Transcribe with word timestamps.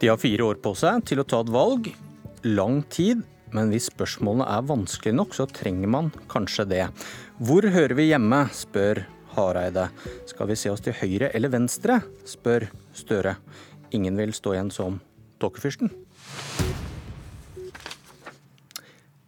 De 0.00 0.08
har 0.08 0.20
fire 0.20 0.44
år 0.44 0.58
på 0.60 0.74
seg 0.76 1.04
til 1.08 1.22
å 1.22 1.24
ta 1.24 1.40
et 1.40 1.50
valg. 1.52 1.88
Lang 2.44 2.82
tid, 2.92 3.22
men 3.56 3.70
hvis 3.72 3.88
spørsmålene 3.88 4.44
er 4.52 4.66
vanskelige 4.68 5.16
nok, 5.16 5.32
så 5.32 5.46
trenger 5.48 5.88
man 5.88 6.10
kanskje 6.28 6.66
det. 6.68 6.82
Hvor 7.40 7.64
hører 7.64 7.96
vi 7.96 8.10
hjemme, 8.10 8.42
spør 8.52 9.06
Hareide. 9.36 9.88
Skal 10.28 10.50
vi 10.52 10.58
se 10.60 10.72
oss 10.72 10.84
til 10.84 10.96
høyre 11.00 11.32
eller 11.36 11.52
venstre, 11.52 12.02
spør 12.28 12.68
Støre. 12.96 13.36
Ingen 13.96 14.16
vil 14.16 14.32
stå 14.36 14.54
igjen 14.54 14.70
som 14.72 15.00
tåkefyrsten. 15.40 15.90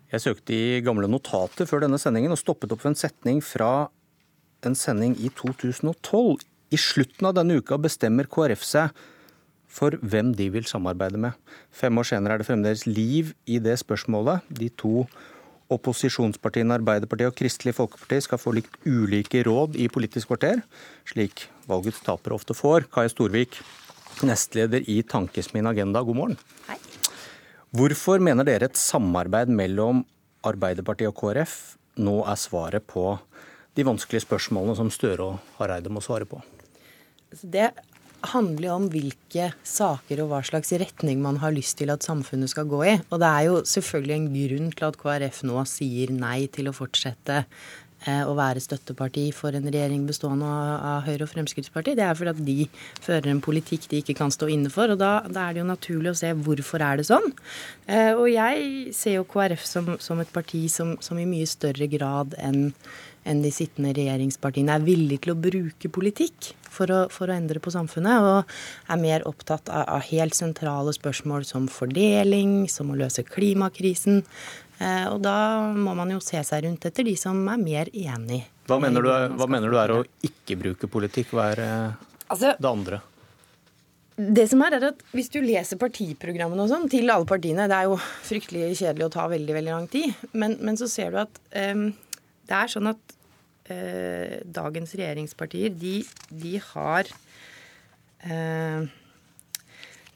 Jeg 0.08 0.25
søkte 0.25 0.57
i 0.57 0.80
gamle 0.85 1.08
notater 1.08 1.68
før 1.68 1.85
denne 1.85 2.00
sendingen 2.00 2.32
og 2.32 2.40
stoppet 2.40 2.72
opp 2.72 2.80
ved 2.85 2.94
en 2.94 3.03
setning 3.03 3.43
fra 3.44 3.90
en 4.64 4.76
sending 4.76 5.16
i 5.21 5.29
2012. 5.36 6.40
I 6.72 6.80
slutten 6.80 7.29
av 7.29 7.36
denne 7.36 7.61
uka 7.61 7.76
bestemmer 7.80 8.29
KrF 8.29 8.64
seg 8.64 9.04
for 9.68 9.95
hvem 10.00 10.32
de 10.36 10.49
vil 10.53 10.67
samarbeide 10.67 11.21
med. 11.21 11.36
Fem 11.71 11.99
år 12.00 12.09
senere 12.11 12.36
er 12.36 12.43
det 12.43 12.49
fremdeles 12.49 12.86
liv 12.89 13.35
i 13.46 13.61
det 13.63 13.76
spørsmålet. 13.81 14.46
De 14.49 14.71
to 14.81 15.04
opposisjonspartiene 15.72 16.79
Arbeiderpartiet 16.79 17.29
og 17.29 17.36
Kristelig 17.36 17.75
Folkeparti 17.76 18.23
skal 18.25 18.40
få 18.40 18.54
likt 18.57 18.79
ulike 18.89 19.43
råd 19.46 19.76
i 19.76 19.90
Politisk 19.93 20.31
kvarter, 20.31 20.62
slik 21.09 21.45
valgets 21.68 22.00
tapere 22.04 22.39
ofte 22.39 22.57
får. 22.57 22.89
Kai 22.93 23.07
Storvik, 23.12 23.61
nestleder 24.25 24.85
i 24.89 25.03
Tankesmien 25.04 25.68
Agenda, 25.68 26.03
god 26.03 26.21
morgen. 26.23 26.39
Hei. 26.71 26.79
Hvorfor 27.76 28.23
mener 28.25 28.48
dere 28.48 28.71
et 28.71 28.81
samarbeid 28.81 29.53
mellom 29.53 30.07
Arbeiderpartiet 30.48 31.12
og 31.12 31.18
KrF 31.21 31.59
nå 32.00 32.23
er 32.25 32.39
svaret 32.41 32.87
på 32.89 33.19
de 33.77 33.84
vanskelige 33.87 34.25
spørsmålene 34.25 34.79
som 34.79 34.89
Støre 34.91 35.27
og 35.35 35.59
Hareide 35.59 35.92
må 35.92 36.01
svare 36.03 36.27
på? 36.29 36.41
Det 37.29 37.69
handler 38.33 38.69
jo 38.69 38.77
om 38.77 38.86
hvilke 38.92 39.50
saker 39.66 40.22
og 40.22 40.33
hva 40.33 40.44
slags 40.47 40.72
retning 40.80 41.20
man 41.22 41.41
har 41.42 41.55
lyst 41.55 41.78
til 41.80 41.92
at 41.94 42.06
samfunnet 42.06 42.50
skal 42.50 42.69
gå 42.70 42.84
i. 42.84 42.94
Og 43.11 43.20
det 43.22 43.28
er 43.28 43.48
jo 43.48 43.58
selvfølgelig 43.69 44.16
en 44.16 44.30
grunn 44.34 44.70
til 44.74 44.88
at 44.88 44.98
KrF 45.00 45.42
nå 45.48 45.66
sier 45.70 46.14
nei 46.14 46.46
til 46.52 46.70
å 46.70 46.74
fortsette 46.77 47.39
eh, 47.42 48.22
å 48.27 48.34
være 48.39 48.62
støtteparti 48.64 49.28
for 49.36 49.55
en 49.55 49.69
regjering 49.69 50.06
bestående 50.08 50.48
av 50.48 51.06
Høyre 51.06 51.28
og 51.28 51.33
Fremskrittspartiet. 51.33 51.98
Det 52.00 52.06
er 52.06 52.19
fordi 52.19 52.34
at 52.34 52.44
de 52.50 52.58
fører 53.06 53.30
en 53.33 53.44
politikk 53.44 53.89
de 53.92 54.02
ikke 54.02 54.19
kan 54.19 54.34
stå 54.34 54.50
inne 54.55 54.72
for. 54.74 54.94
Og 54.94 55.00
da, 55.00 55.12
da 55.30 55.46
er 55.46 55.56
det 55.56 55.62
jo 55.62 55.69
naturlig 55.70 56.14
å 56.14 56.20
se 56.22 56.33
hvorfor 56.34 56.84
er 56.84 57.00
det 57.00 57.08
sånn. 57.11 57.30
Eh, 57.86 58.12
og 58.14 58.27
jeg 58.33 58.96
ser 58.98 59.20
jo 59.20 59.28
KrF 59.30 59.66
som, 59.69 59.94
som 60.02 60.24
et 60.24 60.34
parti 60.34 60.66
som, 60.72 60.96
som, 61.05 61.20
i 61.20 61.28
mye 61.28 61.48
større 61.48 61.91
grad 61.91 62.39
enn 62.42 62.72
enn 63.28 63.42
de 63.44 63.50
sittende 63.52 63.92
regjeringspartiene 63.96 64.72
er 64.78 64.84
villige 64.86 65.27
til 65.27 65.34
å 65.34 65.41
bruke 65.42 65.91
politikk 65.92 66.52
for 66.72 66.92
å, 66.92 67.00
for 67.12 67.30
å, 67.30 67.36
endre 67.36 67.62
på 67.62 67.72
samfunnet, 67.74 68.24
og 68.24 68.92
er 68.92 69.00
mer 69.00 69.27
opptatt 69.28 69.70
av, 69.72 69.86
av, 69.97 70.06
helt 70.11 70.36
sentrale 70.38 70.94
spørsmål 70.97 71.47
som 71.48 71.69
fordeling, 71.72 72.62
som 72.72 72.92
å 72.92 72.98
løse 72.98 73.24
klimakrisen. 73.27 74.22
Eh, 74.78 75.06
og 75.11 75.20
da 75.24 75.36
må 75.74 75.94
man 75.98 76.14
jo 76.14 76.22
se 76.22 76.41
seg 76.46 76.64
rundt 76.66 76.86
etter 76.89 77.06
de 77.06 77.16
som 77.19 77.41
er 77.50 77.61
mer 77.61 77.92
enig. 77.92 78.44
Hva 78.69 78.78
mener 78.83 79.05
du, 79.05 79.11
hva 79.11 79.48
mener 79.50 79.72
du 79.72 79.78
er 79.80 79.94
å 79.94 80.02
ikke 80.24 80.58
bruke 80.61 80.91
politikk? 80.91 81.33
Hva 81.34 81.52
er 81.55 81.64
eh, 81.64 82.08
altså, 82.28 82.55
det 82.58 82.70
andre? 82.70 83.00
Det 84.19 84.48
som 84.50 84.62
er, 84.66 84.74
er 84.74 84.89
at 84.89 85.02
Hvis 85.14 85.30
du 85.30 85.39
leser 85.39 85.78
partiprogrammene 85.78 86.64
og 86.64 86.72
sånn 86.72 86.89
til 86.91 87.06
alle 87.06 87.22
partiene 87.28 87.69
Det 87.70 87.77
er 87.77 87.86
jo 87.86 88.00
fryktelig 88.27 88.72
kjedelig 88.80 89.06
å 89.06 89.12
ta 89.14 89.28
veldig 89.30 89.55
veldig 89.55 89.70
lang 89.77 89.86
tid, 89.92 90.11
men, 90.33 90.56
men 90.58 90.78
så 90.80 90.89
ser 90.91 91.14
du 91.14 91.20
at 91.22 91.39
um, 91.55 91.84
det 92.48 92.56
er 92.56 92.72
sånn 92.72 92.91
at 92.91 93.14
eh, 93.72 94.38
dagens 94.44 94.94
regjeringspartier, 94.98 95.74
de, 95.78 96.00
de 96.30 96.55
har 96.72 97.11
eh, 98.24 98.89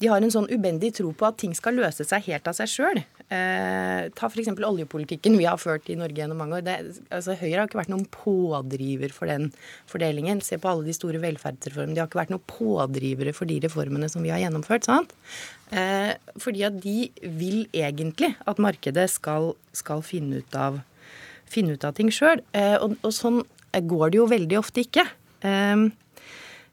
de 0.03 0.09
har 0.11 0.25
en 0.25 0.33
sånn 0.35 0.49
ubendig 0.51 0.91
tro 0.97 1.13
på 1.15 1.27
at 1.29 1.37
ting 1.39 1.53
skal 1.55 1.77
løse 1.79 2.03
seg 2.09 2.25
helt 2.27 2.49
av 2.51 2.57
seg 2.59 2.71
sjøl. 2.71 3.01
Eh, 3.33 4.09
ta 4.19 4.29
f.eks. 4.29 4.51
oljepolitikken 4.51 5.37
vi 5.39 5.47
har 5.47 5.61
ført 5.63 5.87
i 5.93 5.97
Norge 5.99 6.19
gjennom 6.19 6.41
mange 6.43 6.59
år. 6.59 6.65
Det, 6.67 6.75
altså, 7.15 7.37
Høyre 7.39 7.61
har 7.61 7.71
ikke 7.71 7.79
vært 7.79 7.93
noen 7.93 8.09
pådriver 8.11 9.15
for 9.15 9.31
den 9.31 9.53
fordelingen. 9.91 10.43
Se 10.43 10.59
på 10.59 10.73
alle 10.73 10.89
de 10.89 10.97
store 10.97 11.23
velferdsreformene. 11.23 11.95
De 11.95 12.03
har 12.03 12.11
ikke 12.11 12.19
vært 12.19 12.35
noen 12.35 12.47
pådrivere 12.51 13.35
for 13.37 13.51
de 13.51 13.61
reformene 13.63 14.11
som 14.11 14.27
vi 14.27 14.35
har 14.35 14.43
gjennomført. 14.43 14.89
sant? 14.91 15.15
Eh, 15.71 16.17
fordi 16.43 16.67
at 16.67 16.83
de 16.83 16.97
vil 17.39 17.63
egentlig 17.71 18.35
at 18.43 18.59
markedet 18.61 19.07
skal, 19.13 19.53
skal 19.77 20.03
finne 20.03 20.43
ut 20.43 20.59
av 20.59 20.83
finne 21.53 21.77
ut 21.77 21.89
av 21.89 21.97
ting 21.97 22.13
sjøl. 22.13 22.43
Eh, 22.57 22.77
og, 22.79 22.97
og, 23.03 23.13
sånn 23.15 23.43
går 23.73 24.13
det 24.13 24.21
jo 24.21 24.31
veldig 24.31 24.61
ofte 24.61 24.85
ikke. 24.85 25.07
Eh, 25.47 25.91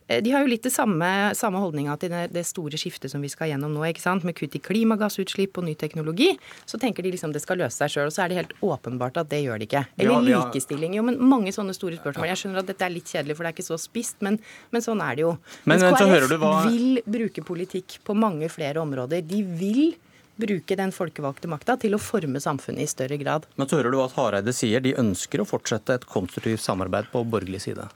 de 0.09 0.31
har 0.33 0.41
jo 0.41 0.49
litt 0.49 0.63
det 0.65 0.71
samme, 0.73 1.07
samme 1.37 1.59
holdninga 1.61 1.93
til 2.01 2.09
det, 2.09 2.23
det, 2.33 2.41
store 2.49 2.79
skiftet 2.81 3.11
som 3.11 3.21
vi 3.21 3.29
skal 3.29 3.51
gjennom 3.51 3.75
nå, 3.75 3.83
ikke 3.91 4.01
sant? 4.01 4.25
med 4.25 4.33
kutt 4.39 4.55
i 4.57 4.61
klimagassutslipp 4.63 5.59
og 5.61 5.67
ny 5.67 5.75
teknologi. 5.77 6.31
Så 6.65 6.79
tenker 6.81 7.05
de 7.05 7.11
liksom 7.13 7.33
det 7.35 7.43
skal 7.43 7.61
løse 7.61 7.77
seg 7.77 7.93
sjøl, 7.93 8.09
og 8.09 8.15
så 8.15 8.23
er 8.23 8.31
det 8.31 8.39
helt 8.39 8.55
åpenbart 8.65 9.21
at 9.21 9.29
det 9.29 9.43
gjør 9.43 9.61
det 9.61 9.69
ikke. 9.69 9.83
Eller 10.01 10.31
ja, 10.31 10.41
likestilling. 10.41 10.97
Jo, 10.97 11.05
men 11.05 11.19
mange 11.21 11.53
sånne 11.53 11.77
store 11.77 11.99
spørsmål. 12.01 12.25
Jeg 12.31 12.41
skjønner 12.41 12.63
at 12.63 12.73
dette 12.73 12.87
er 12.87 12.95
litt 12.95 13.13
kjedelig, 13.13 13.37
for 13.37 13.45
det 13.45 13.51
er 13.51 13.57
ikke 13.59 13.69
så 13.69 13.79
spist, 13.81 14.17
men, 14.25 14.41
men 14.73 14.85
sånn 14.85 15.05
er 15.05 15.19
det 15.19 15.27
jo. 15.27 15.35
Men, 15.69 15.85
men 15.85 15.97
KrF 16.01 16.37
hva... 16.41 16.53
vil 16.65 17.03
bruke 17.05 17.45
politikk 17.45 17.99
på 18.09 18.17
mange 18.17 18.49
flere 18.49 18.81
områder. 18.81 19.21
De 19.29 19.43
vil 19.61 19.93
bruke 20.39 20.77
den 20.79 20.93
folkevalgte 20.95 21.49
makta 21.51 21.77
til 21.81 21.95
å 21.95 22.01
forme 22.01 22.41
samfunnet 22.43 22.85
i 22.85 22.91
større 22.91 23.19
grad. 23.21 23.47
Men 23.59 23.69
så 23.69 23.79
hører 23.79 23.93
du 23.93 24.01
at 24.03 24.15
Hareide 24.17 24.55
sier 24.55 24.83
de 24.83 24.95
ønsker 24.99 25.43
å 25.43 25.47
fortsette 25.49 25.99
et 25.99 26.07
konstruktivt 26.09 26.63
samarbeid 26.63 27.11
på 27.13 27.25
borgerlig 27.27 27.63
side? 27.67 27.89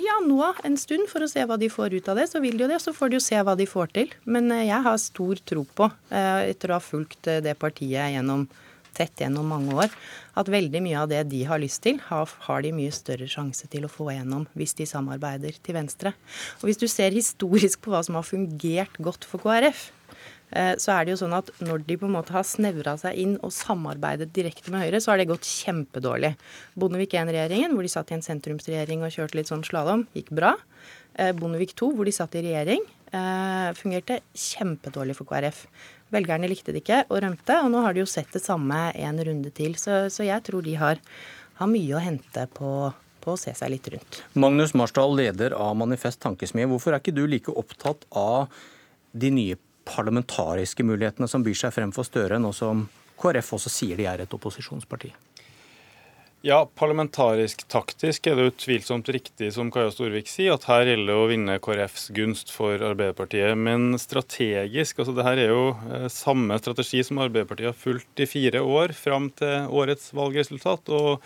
Ja, 0.00 0.18
nå 0.24 0.40
en 0.64 0.76
stund 0.80 1.06
for 1.10 1.24
å 1.24 1.28
se 1.30 1.44
hva 1.46 1.58
de 1.60 1.68
får 1.72 1.94
ut 1.94 2.08
av 2.10 2.18
det. 2.18 2.26
Så 2.30 2.40
vil 2.42 2.56
de 2.58 2.66
jo 2.66 2.72
det, 2.72 2.80
så 2.82 2.94
får 2.96 3.12
de 3.12 3.18
jo 3.18 3.24
se 3.24 3.38
hva 3.38 3.54
de 3.58 3.68
får 3.68 3.92
til. 3.96 4.12
Men 4.24 4.50
eh, 4.54 4.66
jeg 4.70 4.84
har 4.86 4.98
stor 5.00 5.40
tro 5.48 5.64
på, 5.78 5.88
eh, 6.10 6.50
etter 6.52 6.72
å 6.72 6.78
ha 6.78 6.82
fulgt 6.82 7.28
eh, 7.30 7.42
det 7.44 7.54
partiet 7.60 8.14
gjennom 8.14 8.46
tett 8.92 9.22
gjennom 9.22 9.46
mange 9.48 9.72
år, 9.72 9.92
at 10.36 10.50
veldig 10.52 10.82
mye 10.84 10.98
av 11.00 11.08
det 11.08 11.22
de 11.30 11.42
har 11.48 11.60
lyst 11.62 11.82
til, 11.86 11.96
har, 12.10 12.28
har, 12.46 12.60
de 12.64 12.74
mye 12.76 12.92
større 12.92 13.28
sjanse 13.30 13.68
til 13.72 13.86
å 13.86 13.92
få 13.92 14.10
gjennom 14.12 14.44
hvis 14.58 14.76
de 14.76 14.84
samarbeider 14.88 15.56
til 15.64 15.78
venstre. 15.78 16.12
Og 16.60 16.68
Hvis 16.68 16.80
du 16.82 16.84
ser 16.92 17.16
historisk 17.16 17.80
på 17.84 17.94
hva 17.94 18.02
som 18.04 18.18
har 18.18 18.26
fungert 18.28 19.00
godt 19.00 19.24
for 19.28 19.40
KrF, 19.40 19.90
så 20.52 20.94
er 20.94 21.06
det 21.06 21.14
jo 21.14 21.20
sånn 21.22 21.36
at 21.36 21.48
når 21.64 21.84
de 21.88 21.96
på 21.96 22.08
en 22.08 22.14
måte 22.16 22.34
har 22.34 22.44
snevra 22.44 22.92
seg 23.00 23.16
inn 23.18 23.38
og 23.40 23.54
samarbeidet 23.56 24.30
direkte 24.36 24.72
med 24.72 24.84
Høyre, 24.84 25.00
så 25.00 25.12
har 25.12 25.20
det 25.20 25.30
gått 25.30 25.48
kjempedårlig. 25.48 26.34
Bondevik 26.78 27.16
I-regjeringen, 27.16 27.72
hvor 27.72 27.86
de 27.86 27.92
satt 27.92 28.12
i 28.12 28.18
en 28.18 28.24
sentrumsregjering 28.26 29.04
og 29.04 29.14
kjørte 29.14 29.38
litt 29.38 29.52
sånn 29.52 29.64
slalåm, 29.66 30.04
gikk 30.16 30.32
bra. 30.36 30.54
Eh, 31.14 31.32
Bondevik 31.36 31.74
II, 31.76 31.92
hvor 31.96 32.08
de 32.08 32.14
satt 32.14 32.36
i 32.36 32.44
regjering, 32.44 32.84
eh, 33.12 33.72
fungerte 33.78 34.20
kjempedårlig 34.36 35.16
for 35.16 35.28
KrF. 35.28 35.66
Velgerne 36.12 36.48
likte 36.50 36.72
det 36.72 36.82
ikke 36.84 37.04
og 37.08 37.22
rømte, 37.24 37.56
og 37.64 37.70
nå 37.72 37.84
har 37.84 37.94
de 37.94 38.04
jo 38.04 38.10
sett 38.10 38.32
det 38.32 38.44
samme 38.44 38.90
en 38.92 39.24
runde 39.24 39.52
til. 39.56 39.76
Så, 39.80 40.08
så 40.12 40.28
jeg 40.28 40.44
tror 40.44 40.64
de 40.64 40.76
har, 40.76 41.00
har 41.60 41.70
mye 41.70 41.96
å 41.96 42.02
hente 42.02 42.48
på 42.52 42.92
på 43.22 43.36
å 43.36 43.38
se 43.38 43.54
seg 43.54 43.70
litt 43.70 43.88
rundt. 43.92 44.22
Magnus 44.34 44.74
Marsdal, 44.74 45.14
leder 45.14 45.54
av 45.54 45.76
Manifest 45.78 46.18
Tankesmie. 46.24 46.66
Hvorfor 46.66 46.90
er 46.90 47.02
ikke 47.02 47.14
du 47.14 47.22
like 47.30 47.54
opptatt 47.54 48.02
av 48.18 48.50
de 49.12 49.30
nye 49.30 49.58
parlamentariske 49.88 50.86
mulighetene 50.86 51.28
som 51.30 51.44
byr 51.44 51.58
seg 51.64 51.74
frem 51.74 51.92
for 51.94 52.08
Støre, 52.08 52.40
nå 52.42 52.52
som 52.56 52.86
KrF 53.22 53.54
også 53.58 53.70
sier 53.72 54.00
de 54.00 54.08
er 54.08 54.24
et 54.24 54.34
opposisjonsparti? 54.34 55.12
Ja, 56.42 56.64
parlamentarisk 56.66 57.60
taktisk 57.70 58.24
er 58.26 58.34
det 58.34 58.48
utvilsomt 58.50 59.06
riktig 59.14 59.52
som 59.54 59.68
Kaja 59.70 59.92
Storvik 59.94 60.26
sier, 60.26 60.56
at 60.56 60.64
her 60.66 60.88
gjelder 60.88 61.12
det 61.12 61.18
å 61.20 61.28
vinne 61.30 61.58
KrFs 61.62 62.08
gunst 62.16 62.50
for 62.50 62.82
Arbeiderpartiet. 62.82 63.54
Men 63.54 63.94
strategisk, 64.02 64.98
altså 64.98 65.14
det 65.14 65.26
her 65.28 65.38
er 65.38 65.52
jo 65.52 65.68
eh, 65.86 66.08
samme 66.10 66.58
strategi 66.58 67.04
som 67.06 67.22
Arbeiderpartiet 67.22 67.70
har 67.70 67.78
fulgt 67.78 68.24
i 68.24 68.26
fire 68.26 68.64
år 68.66 68.90
fram 68.98 69.30
til 69.38 69.70
årets 69.70 70.10
valgresultat. 70.18 70.90
Og 70.90 71.22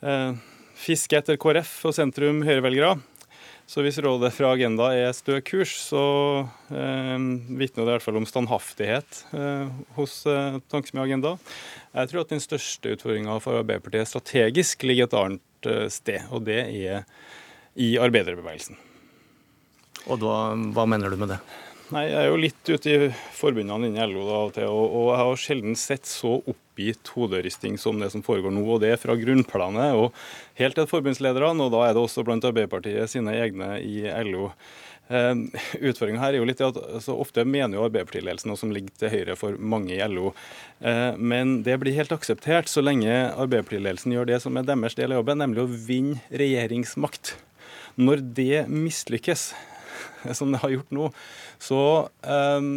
eh, 0.00 0.32
fiske 0.80 1.20
etter 1.20 1.36
KrF 1.36 1.74
og 1.90 1.98
sentrum 1.98 2.40
høyrevelgere. 2.48 2.96
Så 3.68 3.82
hvis 3.84 3.98
rådet 4.00 4.30
fra 4.32 4.54
Agenda 4.56 4.86
er 4.96 5.10
stø 5.12 5.42
kurs, 5.44 5.74
så 5.90 6.00
eh, 6.72 7.16
vitner 7.52 7.84
det 7.84 7.90
i 7.90 7.90
hvert 7.90 8.04
fall 8.06 8.16
om 8.16 8.26
standhaftighet 8.28 9.18
eh, 9.36 9.68
hos 9.98 10.22
eh, 10.24 10.56
Tankesmie 10.72 11.04
Agenda. 11.04 11.34
Jeg 11.92 12.08
tror 12.08 12.22
at 12.22 12.32
den 12.32 12.40
største 12.40 12.94
utfordringa 12.96 13.36
for 13.44 13.60
Arbeiderpartiet 13.60 14.08
strategisk 14.08 14.88
ligger 14.88 15.10
et 15.10 15.18
annet 15.20 15.68
eh, 15.68 15.84
sted, 15.92 16.24
og 16.32 16.46
det 16.48 16.62
er 16.64 17.04
i 17.76 17.92
arbeiderbevegelsen. 18.00 18.80
Og 20.08 20.16
da, 20.24 20.34
hva 20.72 20.88
mener 20.88 21.12
du 21.12 21.20
med 21.20 21.34
det? 21.34 21.42
Nei, 21.88 22.02
Jeg 22.10 22.18
er 22.20 22.26
jo 22.28 22.40
litt 22.40 22.68
ute 22.68 22.90
i 22.92 23.06
forbundene 23.32 23.88
innen 23.88 24.10
LO 24.12 24.24
da, 24.26 24.40
og 24.44 24.50
til, 24.52 24.66
og, 24.68 24.90
og 24.92 25.06
jeg 25.08 25.20
har 25.22 25.38
sjelden 25.40 25.78
sett 25.80 26.08
så 26.08 26.34
oppgitt 26.36 27.08
hoderisting 27.14 27.78
som 27.80 27.96
det 28.02 28.10
som 28.12 28.20
foregår 28.24 28.52
nå. 28.52 28.60
og 28.74 28.82
Det 28.82 28.90
er 28.92 29.00
fra 29.00 29.16
grunnplanet 29.16 29.96
og 29.96 30.12
helt 30.60 30.76
til 30.76 30.88
forbundslederne, 30.90 31.64
og 31.64 31.72
da 31.72 31.86
er 31.86 31.96
det 31.96 32.02
også 32.02 32.26
blant 32.28 32.44
Arbeiderpartiet 32.44 33.08
sine 33.08 33.32
egne 33.40 33.70
i 33.80 34.02
LO. 34.28 34.50
Eh, 35.08 35.32
Utfordringa 35.80 36.20
her 36.20 36.36
er 36.36 36.42
jo 36.42 36.50
litt 36.50 36.60
at 36.60 36.76
altså, 36.76 37.16
Ofte 37.16 37.46
mener 37.48 37.78
jo 37.78 37.86
Arbeiderpartiledelsen 37.86 38.52
som 38.60 38.76
ligger 38.76 38.92
til 39.00 39.14
høyre 39.14 39.38
for 39.40 39.56
mange 39.56 39.96
i 39.96 40.02
LO. 40.12 40.34
Eh, 40.84 41.16
men 41.16 41.62
det 41.64 41.78
blir 41.80 41.96
helt 41.96 42.12
akseptert 42.12 42.68
så 42.68 42.84
lenge 42.84 43.08
Arbeiderpartiledelsen 43.30 44.12
gjør 44.12 44.28
det 44.28 44.42
som 44.44 44.60
er 44.60 44.68
deres 44.68 44.98
del 44.98 45.16
av 45.16 45.22
jobben, 45.22 45.40
nemlig 45.40 45.64
å 45.64 45.72
vinne 45.88 46.20
regjeringsmakt. 46.36 47.38
Når 47.96 48.28
det 48.36 48.66
mislykkes, 48.68 49.48
som 50.38 50.52
det 50.52 50.62
har 50.62 50.72
gjort 50.72 50.94
nå, 50.94 51.10
så 51.62 51.80
eh, 52.22 52.68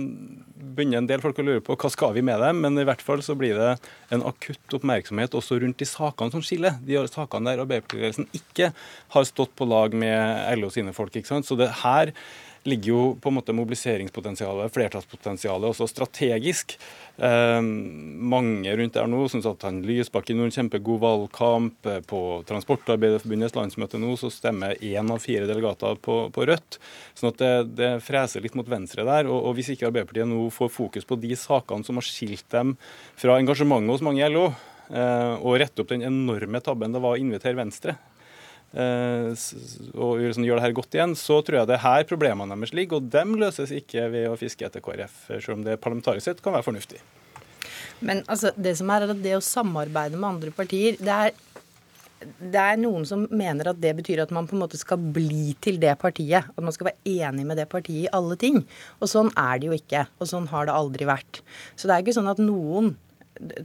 begynner 0.61 1.01
en 1.01 1.09
del 1.09 1.23
folk 1.23 1.41
å 1.41 1.45
lure 1.45 1.63
på 1.65 1.77
hva 1.79 1.91
skal 1.93 2.15
vi 2.17 2.25
med 2.25 2.41
dem, 2.43 2.61
men 2.65 2.79
i 2.79 2.85
hvert 2.87 3.03
fall 3.05 3.23
så 3.25 3.35
blir 3.39 3.57
det 3.57 3.71
en 4.13 4.25
akutt 4.27 4.77
oppmerksomhet 4.77 5.35
også 5.37 5.61
rundt 5.63 5.81
de 5.81 5.87
sakene 5.89 6.33
som 6.33 6.43
skiller. 6.45 6.77
De 6.85 6.99
sakene 7.09 7.51
der 7.51 7.63
Arbeiderpartiledelsen 7.63 8.29
ikke 8.37 8.71
har 9.15 9.27
stått 9.27 9.55
på 9.57 9.67
lag 9.69 9.95
med 9.97 10.59
LO 10.59 10.71
sine 10.73 10.93
folk. 10.95 11.15
ikke 11.15 11.31
sant? 11.31 11.49
Så 11.49 11.57
det 11.59 11.71
her 11.81 12.13
ligger 12.63 12.89
jo 12.91 13.01
på 13.21 13.29
en 13.29 13.37
måte 13.39 13.53
mobiliseringspotensialet, 13.55 14.73
flertallspotensialet, 14.73 15.69
også 15.71 15.87
strategisk. 15.89 16.75
Eh, 17.17 17.61
mange 17.61 18.75
rundt 18.77 18.97
der 18.97 19.09
nå 19.09 19.23
syns 19.31 19.47
at 19.49 19.65
han 19.65 19.81
Lysbakken 19.85 20.37
gjorde 20.37 20.51
en 20.51 20.57
kjempegod 20.59 21.01
valgkamp. 21.01 21.89
På 22.09 22.21
Transportarbeiderforbundets 22.49 23.57
landsmøte 23.57 24.01
nå 24.01 24.13
så 24.19 24.29
stemmer 24.33 24.77
én 24.77 25.09
av 25.13 25.23
fire 25.23 25.49
delegater 25.49 25.97
på, 26.01 26.23
på 26.33 26.47
Rødt. 26.49 26.77
sånn 27.17 27.31
at 27.33 27.41
det, 27.41 27.53
det, 27.79 27.91
freser 28.05 28.45
litt 28.45 28.57
mot 28.57 28.69
venstre 28.69 29.05
der. 29.07 29.29
Og, 29.29 29.49
og 29.49 29.57
hvis 29.57 29.73
ikke 29.73 29.89
Arbeiderpartiet 29.89 30.29
nå 30.29 30.45
får 30.53 30.73
fokus 30.75 31.07
på 31.07 31.17
de 31.21 31.33
sakene 31.39 31.87
som 31.87 31.97
har 31.97 32.05
skilt 32.05 32.47
dem 32.53 32.75
fra 33.17 33.39
engasjementet 33.41 33.97
hos 33.97 34.05
mange 34.05 34.21
i 34.21 34.29
LO, 34.29 34.51
eh, 34.93 35.33
og 35.41 35.57
rette 35.61 35.81
opp 35.81 35.93
den 35.93 36.05
enorme 36.05 36.61
tabben 36.61 36.93
det 36.93 37.01
var 37.01 37.17
å 37.17 37.21
invitere 37.21 37.57
Venstre 37.57 37.97
Eh, 37.97 38.10
og 38.71 40.21
liksom 40.21 40.45
gjør 40.47 40.59
det 40.59 40.65
her 40.65 40.75
godt 40.77 40.95
igjen, 40.95 41.15
så 41.19 41.41
tror 41.43 41.61
jeg 41.61 41.69
det 41.69 41.75
er 41.75 41.83
her 41.83 42.05
problemene 42.07 42.55
deres 42.55 42.75
ligger. 42.77 43.01
Og 43.01 43.09
dem 43.11 43.35
løses 43.41 43.73
ikke 43.75 44.07
ved 44.13 44.29
å 44.31 44.37
fiske 44.39 44.67
etter 44.67 44.83
KrF, 44.83 45.25
selv 45.33 45.57
om 45.57 45.65
det 45.67 45.79
parlamentarisk 45.83 46.29
sett 46.29 46.43
kan 46.43 46.55
være 46.55 46.67
fornuftig. 46.69 47.01
Men 48.01 48.23
altså, 48.31 48.53
det 48.57 48.73
som 48.79 48.89
er 48.93 49.05
at 49.05 49.19
det 49.21 49.35
å 49.37 49.43
samarbeide 49.45 50.17
med 50.17 50.29
andre 50.35 50.53
partier, 50.55 50.97
det 50.99 51.17
er 51.27 51.39
det 52.21 52.61
er 52.61 52.77
noen 52.77 53.05
som 53.07 53.23
mener 53.33 53.71
at 53.71 53.79
det 53.81 53.95
betyr 53.97 54.19
at 54.21 54.33
man 54.35 54.45
på 54.45 54.53
en 54.53 54.61
måte 54.61 54.77
skal 54.77 54.99
bli 55.13 55.55
til 55.63 55.79
det 55.81 55.95
partiet. 56.01 56.45
At 56.53 56.61
man 56.61 56.73
skal 56.75 56.91
være 56.91 57.15
enig 57.17 57.47
med 57.49 57.57
det 57.57 57.65
partiet 57.71 58.05
i 58.05 58.11
alle 58.13 58.37
ting. 58.37 58.59
Og 59.01 59.09
sånn 59.09 59.31
er 59.33 59.61
det 59.61 59.71
jo 59.71 59.77
ikke. 59.77 60.03
Og 60.21 60.29
sånn 60.29 60.45
har 60.51 60.67
det 60.69 60.75
aldri 60.75 61.07
vært. 61.09 61.41
Så 61.73 61.89
det 61.89 61.95
er 61.95 62.05
ikke 62.05 62.17
sånn 62.19 62.29
at 62.29 62.41
noen 62.41 62.93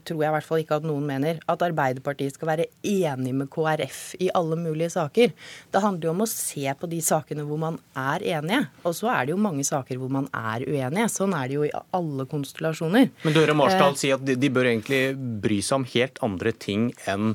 tror 0.07 0.23
jeg 0.23 0.31
i 0.31 0.35
hvert 0.35 0.47
fall 0.47 0.63
ikke 0.63 0.79
at 0.79 0.87
noen 0.87 1.05
mener, 1.09 1.41
at 1.51 1.65
Arbeiderpartiet 1.67 2.37
skal 2.37 2.51
være 2.53 2.69
enig 2.87 3.33
med 3.37 3.51
KrF 3.53 4.01
i 4.23 4.31
alle 4.37 4.59
mulige 4.61 4.93
saker. 4.95 5.35
Det 5.73 5.83
handler 5.83 6.09
jo 6.09 6.15
om 6.15 6.25
å 6.25 6.29
se 6.31 6.65
på 6.79 6.91
de 6.91 7.01
sakene 7.05 7.45
hvor 7.47 7.61
man 7.61 7.79
er 7.99 8.25
enige. 8.37 8.63
Og 8.87 8.97
så 8.99 9.11
er 9.13 9.27
det 9.27 9.35
jo 9.35 9.43
mange 9.43 9.67
saker 9.67 10.01
hvor 10.01 10.13
man 10.13 10.31
er 10.33 10.65
uenige. 10.67 11.11
Sånn 11.13 11.37
er 11.37 11.51
det 11.51 11.59
jo 11.59 11.67
i 11.67 11.75
alle 11.99 12.29
konstellasjoner. 12.31 13.13
Men 13.25 13.37
du 13.37 13.43
hører 13.43 13.59
Marsdal 13.59 13.95
eh, 13.95 14.01
si 14.01 14.15
at 14.15 14.25
de, 14.27 14.39
de 14.41 14.53
bør 14.53 14.71
egentlig 14.71 15.03
bry 15.43 15.61
seg 15.61 15.83
om 15.83 15.89
helt 15.97 16.23
andre 16.25 16.55
ting 16.57 16.91
enn 17.11 17.35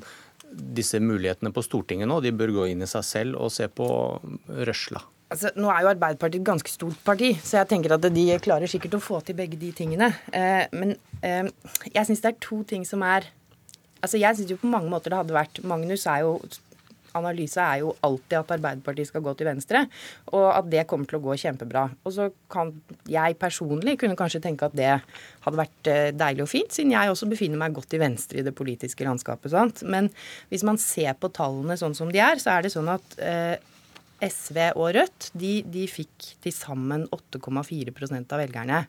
disse 0.51 1.00
mulighetene 1.00 1.54
på 1.56 1.63
Stortinget 1.63 2.10
nå. 2.12 2.19
De 2.24 2.33
bør 2.36 2.56
gå 2.62 2.72
inn 2.72 2.83
i 2.83 2.89
seg 2.89 3.06
selv 3.07 3.39
og 3.39 3.54
se 3.54 3.69
på 3.72 3.88
røsla. 4.48 5.04
Altså, 5.31 5.51
nå 5.56 5.69
er 5.72 5.86
jo 5.86 5.92
Arbeiderpartiet 5.94 6.42
et 6.42 6.48
ganske 6.48 6.72
stort 6.72 6.98
parti, 7.07 7.31
så 7.39 7.62
jeg 7.62 7.69
tenker 7.72 7.95
at 7.95 8.07
de 8.12 8.25
klarer 8.44 8.68
sikkert 8.72 8.98
å 8.98 9.04
få 9.04 9.22
til 9.24 9.38
begge 9.38 9.60
de 9.60 9.69
tingene. 9.75 10.12
Eh, 10.36 10.66
men 10.75 10.98
eh, 11.24 11.48
jeg 11.88 12.10
syns 12.10 12.24
det 12.24 12.33
er 12.33 12.44
to 12.44 12.63
ting 12.68 12.88
som 12.88 13.06
er 13.07 13.30
Altså, 14.01 14.18
jeg 14.18 14.33
syns 14.33 14.50
jo 14.50 14.57
på 14.57 14.66
mange 14.66 14.89
måter 14.89 15.13
det 15.13 15.18
hadde 15.19 15.36
vært 15.36 15.60
Magnus 15.62 16.07
er 16.10 16.24
jo 16.24 16.31
Analyse 17.18 17.60
er 17.60 17.81
jo 17.81 17.94
alltid 18.06 18.38
at 18.39 18.54
Arbeiderpartiet 18.56 19.10
skal 19.10 19.24
gå 19.25 19.33
til 19.38 19.50
venstre, 19.50 19.83
og 20.31 20.45
at 20.48 20.69
det 20.72 20.86
kommer 20.89 21.10
til 21.10 21.19
å 21.19 21.24
gå 21.25 21.36
kjempebra. 21.42 21.83
Og 22.07 22.16
så 22.16 22.30
kan 22.51 22.72
jeg 23.10 23.38
personlig 23.42 23.98
kunne 24.00 24.18
kanskje 24.19 24.42
tenke 24.44 24.68
at 24.68 24.78
det 24.78 24.94
hadde 24.94 25.60
vært 25.60 25.92
eh, 25.92 26.12
deilig 26.16 26.45
og 26.45 26.51
fint, 26.54 26.72
siden 26.72 26.95
jeg 26.95 27.12
også 27.12 27.30
befinner 27.31 27.60
meg 27.60 27.75
godt 27.75 27.92
til 27.92 28.04
venstre 28.04 28.39
i 28.42 28.45
det 28.48 28.56
politiske 28.56 29.07
landskapet. 29.07 29.51
Sant? 29.54 29.83
Men 29.83 30.07
hvis 30.51 30.66
man 30.68 30.80
ser 30.81 31.18
på 31.19 31.31
tallene 31.36 31.78
sånn 31.80 31.98
som 31.98 32.12
de 32.13 32.22
er, 32.24 32.39
så 32.42 32.56
er 32.56 32.66
det 32.66 32.74
sånn 32.74 32.92
at 32.95 33.19
eh, 33.19 33.57
SV 34.21 34.57
og 34.77 34.91
Rødt 34.95 35.29
de, 35.38 35.51
de 35.68 35.85
fikk 35.89 36.27
til 36.44 36.53
sammen 36.53 37.07
8,4% 37.15 38.35
av 38.35 38.41
velgerne. 38.41 38.81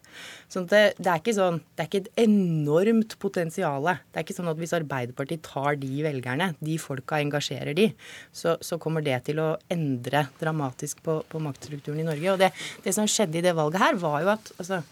Så 0.50 0.64
det, 0.68 0.82
det, 0.98 1.08
er 1.08 1.20
ikke 1.20 1.36
sånn, 1.36 1.60
det 1.72 1.84
er 1.84 1.90
ikke 1.90 2.02
et 2.04 2.24
enormt 2.24 3.16
potensial. 3.22 3.88
Det 4.12 4.20
er 4.20 4.26
ikke 4.26 4.36
sånn 4.36 4.50
at 4.52 4.60
hvis 4.60 4.76
Arbeiderpartiet 4.76 5.44
tar 5.46 5.78
de 5.80 5.92
velgerne, 6.04 6.52
de 6.60 6.76
folka 6.82 7.20
engasjerer 7.22 7.76
de, 7.78 7.88
så, 8.34 8.58
så 8.60 8.78
kommer 8.82 9.04
det 9.04 9.18
til 9.28 9.40
å 9.42 9.54
endre 9.72 10.26
dramatisk 10.40 11.02
på, 11.06 11.20
på 11.28 11.42
maktstrukturen 11.42 12.02
i 12.02 12.08
Norge. 12.08 12.34
Og 12.34 12.42
det, 12.42 12.52
det, 12.84 12.94
som 12.96 13.08
skjedde 13.08 13.40
i 13.40 13.46
det 13.46 13.56
valget 13.58 13.82
her, 13.82 13.98
var 14.02 14.20
jo 14.24 14.34
at 14.36 14.52
altså, 14.58 14.82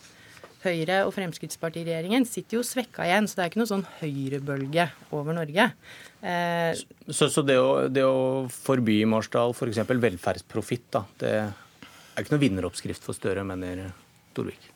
Høyre- 0.61 1.05
og 1.07 1.15
Fremskrittspartiregjeringen 1.17 2.27
sitter 2.29 2.59
jo 2.59 2.65
svekka 2.67 3.07
igjen, 3.07 3.29
så 3.29 3.39
det 3.39 3.45
er 3.45 3.53
ikke 3.53 3.63
noe 3.63 3.71
sånn 3.71 3.87
høyrebølge 4.01 4.87
over 5.17 5.37
Norge. 5.39 5.71
Eh, 6.21 6.83
så, 7.09 7.31
så 7.33 7.45
det, 7.47 7.57
å, 7.57 7.87
det, 7.89 8.05
å, 8.05 8.45
forby 8.53 8.99
i 9.01 9.09
Marsdal 9.09 9.57
f.eks. 9.57 9.81
velferdsprofitt, 9.89 10.91
da, 10.93 11.07
det 11.23 11.33
er 11.41 12.21
ikke 12.21 12.37
noe 12.37 12.45
vinneroppskrift 12.45 13.07
for 13.07 13.17
Støre, 13.17 13.47
mener 13.47 13.89
Torvik? 14.37 14.69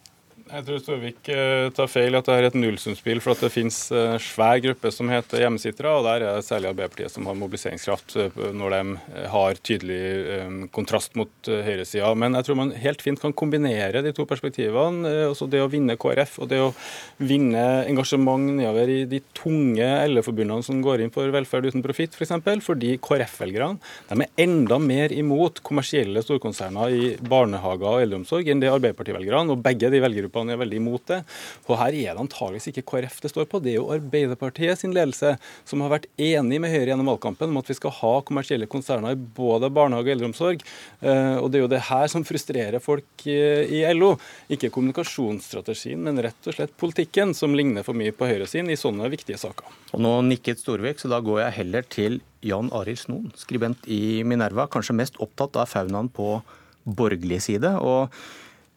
Jeg 0.55 0.63
tror 0.69 0.79
Storvik 0.79 1.29
eh, 1.35 1.69
tar 1.75 1.89
feil 1.91 2.15
i 2.15 2.19
at 2.21 2.29
det 2.29 2.35
er 2.39 2.47
et 2.47 2.57
nullsumspill. 2.57 3.19
For 3.25 3.35
at 3.35 3.41
det 3.43 3.51
finnes 3.51 3.75
eh, 3.91 4.13
svær 4.23 4.61
gruppe 4.63 4.93
som 4.95 5.09
heter 5.11 5.43
hjemmesittere, 5.43 5.91
og 5.91 6.05
der 6.07 6.23
er 6.23 6.37
det 6.39 6.47
særlig 6.47 6.69
Arbeiderpartiet 6.71 7.11
som 7.11 7.27
har 7.27 7.35
mobiliseringskraft 7.41 8.15
eh, 8.23 8.37
når 8.55 8.77
de 8.77 9.25
har 9.33 9.59
tydelig 9.67 10.69
kontrast 10.75 11.19
mot 11.19 11.51
høyresida. 11.51 12.13
Men 12.19 12.39
jeg 12.39 12.47
tror 12.47 12.59
man 12.61 12.71
helt 12.85 13.03
fint 13.03 13.19
kan 13.19 13.35
kombinere 13.35 14.05
de 14.05 14.13
to 14.15 14.29
perspektivene. 14.31 15.11
Altså 15.33 15.49
det 15.51 15.63
å 15.65 15.71
vinne 15.73 15.99
KrF 15.99 16.39
og 16.45 16.53
det 16.53 16.63
å 16.63 16.71
vinne 17.19 17.65
engasjement 17.91 18.55
nedover 18.61 18.95
i 18.95 19.01
de 19.11 19.21
tunge 19.35 19.91
LO-forbundene 20.13 20.67
som 20.67 20.79
går 20.85 21.03
inn 21.03 21.13
for 21.15 21.35
velferd 21.35 21.67
uten 21.67 21.83
profitt, 21.83 22.15
f.eks. 22.15 22.21
For 22.21 22.29
eksempel, 22.29 22.63
fordi 22.63 22.95
KrF-velgerne 23.03 24.15
er 24.15 24.47
enda 24.47 24.79
mer 24.79 25.13
imot 25.15 25.65
kommersielle 25.67 26.23
storkonserner 26.23 26.95
i 26.95 27.13
barnehager 27.19 27.91
og 27.91 28.07
eldreomsorg 28.07 28.55
enn 28.55 28.63
det 28.63 28.71
Arbeiderparti-velgerne. 28.71 29.51
og 29.51 29.63
begge 29.65 29.91
de 29.91 30.03
velgergruppene 30.05 30.44
gruppene 30.45 30.55
er 30.55 30.61
veldig 30.61 30.81
imot 30.81 31.07
det. 31.09 31.21
Og 31.69 31.79
her 31.81 31.95
er 31.95 32.15
det 32.15 32.23
antageligvis 32.23 32.69
ikke 32.71 32.85
KrF 32.91 33.21
det 33.23 33.31
står 33.33 33.49
på, 33.49 33.61
det 33.63 33.75
er 33.75 33.79
jo 33.79 33.93
Arbeiderpartiet 33.95 34.81
sin 34.81 34.95
ledelse 34.95 35.37
som 35.65 35.83
har 35.85 35.93
vært 35.93 36.09
enig 36.21 36.61
med 36.61 36.73
Høyre 36.73 36.93
gjennom 36.93 37.09
valgkampen 37.13 37.51
om 37.51 37.61
at 37.61 37.71
vi 37.71 37.77
skal 37.79 37.95
ha 38.01 38.15
kommersielle 38.27 38.69
konserner 38.71 39.15
i 39.15 39.19
både 39.19 39.71
barnehage 39.73 40.11
og 40.11 40.15
eldreomsorg. 40.15 40.65
Eh, 41.01 41.37
og 41.41 41.51
det 41.51 41.59
er 41.59 41.65
jo 41.65 41.73
det 41.73 41.83
her 41.89 42.09
som 42.13 42.27
frustrerer 42.27 42.83
folk 42.83 43.27
i 43.27 43.83
LO. 43.95 44.15
Ikke 44.53 44.73
kommunikasjonsstrategien, 44.75 46.03
men 46.05 46.21
rett 46.25 46.51
og 46.51 46.57
slett 46.57 46.77
politikken, 46.81 47.35
som 47.37 47.57
ligner 47.57 47.87
for 47.87 47.97
mye 47.97 48.15
på 48.15 48.29
Høyre 48.29 48.49
sin 48.51 48.71
i 48.71 48.79
sånne 48.79 49.11
viktige 49.13 49.41
saker. 49.41 49.69
Og 49.95 50.05
nå 50.05 50.15
nikket 50.29 50.63
Storvik, 50.63 51.01
så 51.01 51.11
da 51.13 51.23
går 51.25 51.45
jeg 51.47 51.59
heller 51.61 51.89
til 51.89 52.21
Jan 52.45 52.69
Arild 52.77 53.01
Snoen, 53.01 53.33
skribent 53.41 53.87
i 53.89 54.21
Minerva, 54.27 54.67
kanskje 54.69 54.97
mest 54.99 55.17
opptatt 55.23 55.57
av 55.61 55.71
faunaen 55.71 56.11
på 56.13 56.37
borgerlig 56.85 57.41
side. 57.47 57.71
og 57.81 58.13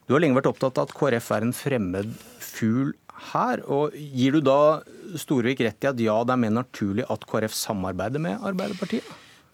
du 0.08 0.16
har 0.16 0.24
lenge 0.24 0.40
vært 0.40 0.48
opptatt 0.48 0.80
av 0.80 0.88
at 0.88 0.96
KrF 0.96 1.30
er 1.36 1.44
en 1.44 1.56
fremmed 1.56 2.12
fugl 2.40 2.94
her. 3.34 3.60
og 3.68 3.96
Gir 3.96 4.38
du 4.38 4.42
da 4.46 4.80
Storvik 5.20 5.60
rett 5.66 5.84
i 5.84 5.90
at 5.90 6.00
ja, 6.00 6.16
det 6.24 6.36
er 6.36 6.44
mer 6.46 6.54
naturlig 6.62 7.04
at 7.12 7.28
KrF 7.28 7.56
samarbeider 7.56 8.24
med 8.24 8.40
Arbeiderpartiet? 8.40 9.08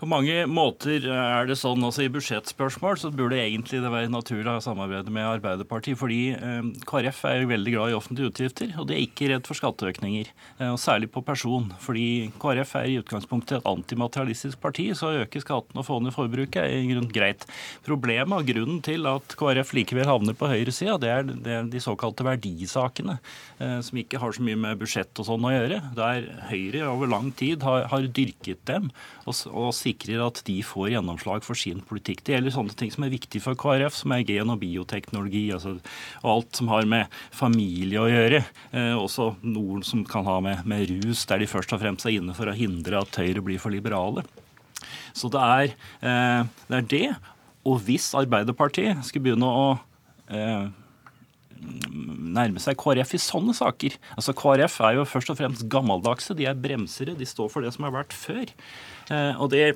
På 0.04 0.08
mange 0.12 0.34
måter 0.52 1.06
er 1.08 1.46
det 1.48 1.56
sånn 1.56 1.80
altså 1.88 2.02
I 2.04 2.10
budsjettspørsmål 2.12 2.98
så 3.00 3.08
burde 3.16 3.38
egentlig 3.40 3.80
det 3.80 3.88
være 3.88 4.10
naturlig 4.12 4.52
å 4.52 4.60
samarbeide 4.60 5.14
med 5.16 5.24
Arbeiderpartiet. 5.24 5.96
Fordi 5.96 6.34
eh, 6.36 6.66
KrF 6.90 7.22
er 7.30 7.46
veldig 7.48 7.72
glad 7.72 7.94
i 7.94 7.96
offentlige 7.96 8.34
utgifter, 8.34 8.74
og 8.76 8.90
de 8.90 8.98
er 8.98 9.06
ikke 9.06 9.30
redd 9.32 9.48
for 9.48 9.56
skatteøkninger. 9.56 10.28
Eh, 10.58 10.74
og 10.74 10.82
Særlig 10.84 11.08
på 11.14 11.24
person. 11.24 11.70
Fordi 11.80 12.34
KrF 12.36 12.74
er 12.82 12.90
i 12.90 12.98
utgangspunktet 13.00 13.62
et 13.62 13.70
antimaterialistisk 13.72 14.60
parti, 14.66 14.90
så 14.92 15.08
å 15.08 15.22
øke 15.22 15.40
skattene 15.40 15.80
og 15.80 15.88
få 15.88 16.02
ned 16.04 16.12
forbruket 16.18 16.60
er 16.66 16.76
i 16.82 16.90
grunnen 16.90 17.08
greit. 17.16 17.48
Problemet 17.88 18.36
og 18.36 18.52
grunnen 18.52 18.84
til 18.84 19.08
at 19.08 19.38
KrF 19.40 19.72
likevel 19.80 20.12
havner 20.12 20.36
på 20.36 20.52
høyresida, 20.52 20.98
det, 21.00 21.16
det 21.48 21.56
er 21.62 21.72
de 21.72 21.84
såkalte 21.88 22.28
verdisakene, 22.28 23.22
eh, 23.64 23.80
som 23.88 24.04
ikke 24.04 24.20
har 24.20 24.36
så 24.36 24.44
mye 24.44 24.60
med 24.68 24.84
budsjett 24.84 25.24
og 25.24 25.32
sånn 25.32 25.48
å 25.48 25.56
gjøre. 25.56 25.80
Der 25.96 26.28
Høyre 26.52 26.92
over 26.92 27.16
lang 27.16 27.32
tid 27.40 27.64
har, 27.64 27.88
har 27.88 28.12
dyrket 28.12 28.68
dem 28.68 28.92
og, 29.24 29.32
og 29.56 29.72
sikrer 29.94 30.24
at 30.26 30.42
de 30.48 30.58
får 30.66 30.94
gjennomslag 30.94 31.44
for 31.46 31.58
sin 31.58 31.82
politikk. 31.86 32.24
Det 32.24 32.36
gjelder 32.36 32.56
sånne 32.56 32.76
ting 32.78 32.92
som 32.94 33.06
er 33.06 33.14
viktig 33.14 33.42
for 33.44 33.56
KrF, 33.56 33.96
som 33.96 34.14
er 34.16 34.26
gen- 34.28 34.50
og 34.50 34.60
bioteknologi, 34.62 35.52
altså, 35.54 35.78
alt 36.24 36.56
som 36.56 36.68
har 36.74 36.86
med 36.86 37.08
familie 37.32 38.02
å 38.02 38.10
gjøre. 38.10 38.44
Eh, 38.74 38.94
også 38.98 39.36
noen 39.44 39.84
som 39.84 40.04
kan 40.06 40.26
ha 40.26 40.40
med, 40.42 40.66
med, 40.66 40.90
rus, 40.90 41.26
der 41.30 41.40
de 41.40 41.50
først 41.50 41.74
og 41.74 41.82
fremst 41.84 42.06
er 42.06 42.18
inne 42.18 42.36
for 42.36 42.50
å 42.50 42.58
hindre 42.58 43.02
at 43.02 43.16
Høyre 43.16 43.44
blir 43.44 43.62
for 43.62 43.74
liberale. 43.74 44.26
Så 45.14 45.30
det 45.32 45.42
er, 45.42 45.76
eh, 46.02 46.44
det 46.68 46.78
er 46.78 46.90
det. 46.90 47.10
Og 47.66 47.80
hvis 47.86 48.12
Arbeiderpartiet 48.18 49.06
skulle 49.06 49.30
begynne 49.30 49.48
å 49.48 49.68
eh, 50.30 50.68
nærme 52.34 52.62
seg 52.62 52.78
KrF 52.80 53.16
i 53.18 53.22
sånne 53.22 53.56
saker. 53.58 53.98
Altså 54.18 54.36
KrF 54.38 54.80
er 54.88 54.98
jo 54.98 55.08
først 55.08 55.32
og 55.34 55.40
fremst 55.40 55.68
gammeldagse. 55.72 56.36
De 56.38 56.48
er 56.50 56.60
bremsere. 56.60 57.18
De 57.18 57.28
står 57.30 57.52
for 57.54 57.66
det 57.66 57.74
som 57.76 57.88
har 57.88 57.96
vært 57.96 58.16
før. 58.18 58.46
Eh, 59.14 59.42
og 59.42 59.52
det 59.54 59.76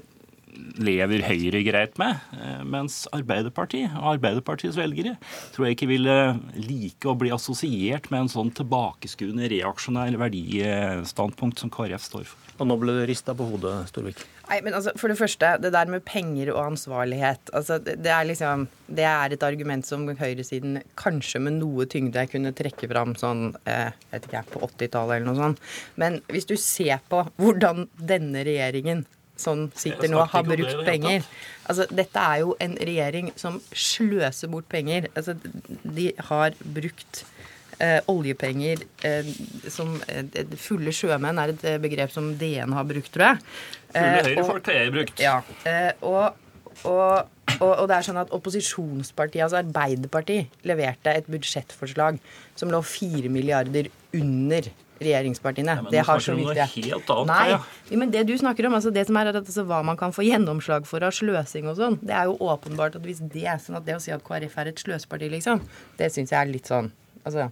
lever 0.81 1.23
Høyre 1.27 1.61
greit 1.65 1.97
med. 2.01 2.21
Eh, 2.37 2.63
mens 2.67 3.03
Arbeiderpartiet 3.15 3.93
og 3.99 4.15
Arbeiderpartiets 4.15 4.77
velgere 4.79 5.15
tror 5.55 5.67
jeg 5.67 5.77
ikke 5.77 5.91
ville 5.91 6.17
like 6.55 7.09
å 7.09 7.17
bli 7.19 7.33
assosiert 7.35 8.09
med 8.13 8.25
en 8.25 8.33
sånn 8.33 8.53
tilbakeskuende, 8.57 9.49
reaksjonær 9.53 10.17
verdistandpunkt 10.21 11.63
som 11.63 11.73
KrF 11.73 12.09
står 12.09 12.27
for. 12.29 12.43
Og 12.57 12.65
nå 12.65 12.77
ble 12.81 12.95
du 12.95 13.03
rista 13.05 13.35
på 13.37 13.45
hodet, 13.51 13.73
Storvik. 13.91 14.23
Nei, 14.47 14.61
men 14.63 14.77
altså, 14.77 14.93
For 14.97 15.11
det 15.11 15.17
første, 15.19 15.49
det 15.61 15.73
der 15.75 15.89
med 15.91 16.05
penger 16.07 16.53
og 16.53 16.71
ansvarlighet. 16.71 17.51
altså 17.53 17.77
Det, 17.83 17.97
det 18.03 18.13
er 18.13 18.29
liksom, 18.29 18.67
det 18.87 19.05
er 19.05 19.35
et 19.35 19.43
argument 19.43 19.85
som 19.85 20.07
høyresiden 20.07 20.79
kanskje 20.99 21.41
med 21.43 21.59
noe 21.59 21.85
tyngde 21.89 22.25
kunne 22.31 22.55
trekke 22.57 22.89
fram 22.89 23.13
sånn 23.19 23.51
eh, 23.67 23.91
vet 24.13 24.25
ikke 24.25 24.39
jeg, 24.39 24.49
på 24.53 24.63
80-tallet 24.69 25.19
eller 25.19 25.29
noe 25.29 25.41
sånt. 25.41 25.61
Men 25.99 26.21
hvis 26.31 26.49
du 26.49 26.55
ser 26.57 27.03
på 27.11 27.25
hvordan 27.37 27.89
denne 27.99 28.45
regjeringen 28.47 29.05
som 29.41 29.67
sitter 29.77 30.11
nå, 30.11 30.23
har 30.31 30.45
brukt 30.47 30.83
penger. 30.87 31.25
Altså, 31.67 31.87
dette 31.91 32.21
er 32.21 32.43
jo 32.43 32.55
en 32.63 32.77
regjering 32.79 33.31
som 33.39 33.59
sløser 33.73 34.51
bort 34.51 34.67
penger. 34.71 35.09
Altså, 35.15 35.35
de 35.83 36.11
har 36.29 36.55
brukt 36.63 37.23
eh, 37.79 37.99
oljepenger 38.11 38.83
eh, 39.05 39.31
som 39.71 39.95
eh, 40.09 40.43
Fulle 40.59 40.93
sjømenn 40.95 41.41
er 41.41 41.53
et 41.53 41.65
eh, 41.67 41.79
begrep 41.81 42.13
som 42.13 42.31
DN 42.39 42.75
har 42.77 42.87
brukt, 42.89 43.11
tror 43.13 43.31
jeg. 43.31 43.45
Fulle 43.91 44.11
eh, 44.11 44.29
høyrefolk 44.31 44.71
har 44.71 44.79
jeg 44.81 44.95
brukt. 44.95 45.23
Ja, 45.23 45.37
eh, 45.67 45.91
og, 46.01 46.39
og, 46.83 47.29
og, 47.59 47.71
og, 47.71 47.85
det 47.89 47.99
er 47.99 48.09
sånn 48.09 48.21
at 48.21 48.33
Opposisjonspartiet, 48.35 49.45
altså 49.45 49.61
Arbeiderpartiet, 49.61 50.57
leverte 50.67 51.13
et 51.13 51.29
budsjettforslag 51.31 52.19
som 52.57 52.73
lå 52.73 52.81
fire 52.85 53.31
milliarder 53.33 53.91
under 54.17 54.71
regjeringspartiene. 54.99 55.77
Ja, 55.79 55.91
det 55.93 56.03
har 56.07 56.23
så 56.23 56.35
det. 56.37 56.67
Helt 56.75 57.11
annet, 57.13 57.31
Nei, 57.31 57.47
ja. 57.53 57.61
men 58.01 58.13
det 58.13 58.23
du 58.29 58.35
snakker 58.37 58.67
om, 58.69 58.77
altså 58.77 58.91
det 58.93 59.07
som 59.09 59.19
er 59.19 59.31
at 59.31 59.39
altså, 59.41 59.65
hva 59.67 59.81
man 59.85 59.99
kan 59.99 60.15
få 60.15 60.25
gjennomslag 60.27 60.87
for 60.89 61.05
av 61.05 61.15
sløsing 61.15 61.69
og 61.71 61.79
sånn, 61.79 61.99
det 62.05 62.15
er 62.15 62.29
jo 62.29 62.37
åpenbart 62.51 62.99
at 62.99 63.05
hvis 63.07 63.23
det 63.33 63.45
er 63.47 63.59
sånn 63.63 63.79
at 63.79 63.87
det 63.87 63.97
å 63.97 64.03
si 64.03 64.13
at 64.15 64.23
KrF 64.25 64.57
er 64.61 64.71
et 64.71 64.85
sløseparti, 64.85 65.29
liksom, 65.37 65.63
det 65.99 66.11
syns 66.13 66.33
jeg 66.33 66.41
er 66.41 66.55
litt 66.55 66.71
sånn 66.71 66.93
Altså, 67.27 67.49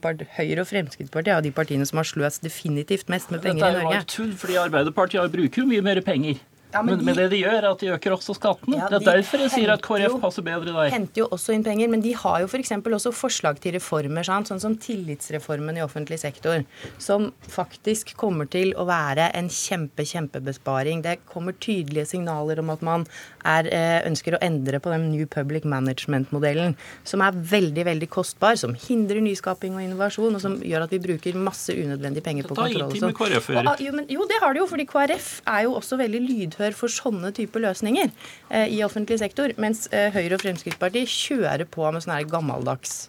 part, 0.00 0.22
Høyre 0.38 0.62
og 0.62 0.68
Fremskrittspartiet 0.70 1.34
er 1.34 1.42
de 1.44 1.50
partiene 1.52 1.84
som 1.84 1.98
har 2.00 2.06
sløst 2.08 2.40
definitivt 2.46 3.10
mest 3.12 3.28
med 3.28 3.42
penger 3.44 3.60
i 3.60 3.74
Norge. 3.74 3.82
Dette 3.82 3.98
er 3.98 4.06
jo 4.06 4.12
tull, 4.14 4.30
fordi 4.40 4.56
Arbeiderpartiet 4.62 5.34
bruker 5.34 5.60
jo 5.60 5.66
mye 5.68 5.84
mer 5.84 6.00
penger. 6.06 6.40
Ja, 6.72 6.82
men, 6.82 6.98
men, 6.98 6.98
de, 7.00 7.04
men, 7.06 7.16
det 7.16 7.26
de 7.32 7.38
gjør, 7.40 7.54
er 7.56 7.66
at 7.70 7.80
de 7.80 7.88
øker 7.94 8.12
også 8.12 8.34
skattene. 8.36 8.76
Ja, 8.76 8.88
det 8.92 8.98
er 9.00 9.22
derfor 9.22 9.40
jeg 9.40 9.52
sier 9.54 9.70
at 9.72 9.80
KrF 9.84 10.18
passer 10.20 10.44
bedre 10.44 10.68
der. 10.68 10.90
De 10.90 10.92
henter 10.92 11.22
jo 11.22 11.28
også 11.32 11.54
inn 11.56 11.64
penger, 11.64 11.88
men 11.88 12.02
de 12.04 12.12
har 12.12 12.42
jo 12.42 12.48
f.eks. 12.50 12.74
også 12.84 13.12
forslag 13.16 13.60
til 13.64 13.72
reformer, 13.78 14.26
sant? 14.28 14.50
sånn 14.50 14.60
som 14.60 14.74
tillitsreformen 14.76 15.78
i 15.80 15.84
offentlig 15.84 16.18
sektor, 16.20 16.66
som 17.00 17.30
faktisk 17.48 18.12
kommer 18.20 18.50
til 18.52 18.74
å 18.76 18.84
være 18.88 19.30
en 19.38 19.48
kjempe, 19.52 20.04
kjempebesparing. 20.08 21.00
Det 21.06 21.22
kommer 21.30 21.56
tydelige 21.56 22.10
signaler 22.12 22.60
om 22.60 22.74
at 22.74 22.84
man 22.84 23.08
er, 23.48 23.70
eh, 23.72 24.04
ønsker 24.10 24.36
å 24.36 24.42
endre 24.44 24.82
på 24.84 24.92
den 24.92 25.08
New 25.14 25.24
Public 25.24 25.64
Management-modellen, 25.64 26.76
som 27.08 27.24
er 27.24 27.32
veldig, 27.32 27.86
veldig 27.88 28.10
kostbar, 28.12 28.60
som 28.60 28.76
hindrer 28.76 29.24
nyskaping 29.24 29.72
og 29.72 29.86
innovasjon, 29.86 30.36
og 30.36 30.44
som 30.44 30.60
gjør 30.60 30.84
at 30.84 30.92
vi 30.92 31.00
bruker 31.08 31.40
masse 31.48 31.72
unødvendige 31.72 32.28
penger 32.28 32.44
på 32.44 32.60
kontroll. 32.60 32.92
Med 32.92 33.16
KrF 33.16 33.48
å 33.48 33.56
gjøre. 33.56 33.76
Jo, 33.88 34.06
jo, 34.18 34.28
det 34.28 34.42
har 34.44 34.52
det 34.52 34.64
jo, 34.66 34.68
fordi 34.68 34.88
KrF 34.92 35.32
er 35.48 35.64
jo 35.64 35.76
også 35.80 35.96
veldig 36.04 36.24
lydhør 36.28 36.57
gehør 36.58 36.76
for 36.76 36.92
sånne 36.92 37.32
typer 37.36 37.64
løsninger 37.64 38.10
eh, 38.50 38.66
i 38.74 38.82
offentlig 38.86 39.20
sektor, 39.22 39.54
mens 39.62 39.86
eh, 39.94 40.10
Høyre 40.14 40.36
og 40.36 40.44
Fremskrittspartiet 40.44 41.10
kjører 41.10 41.68
på 41.70 41.86
med 41.88 42.04
sånn 42.04 42.16
her 42.18 42.28
gammeldags 42.28 43.06